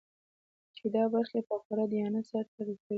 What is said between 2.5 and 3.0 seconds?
ورسوي.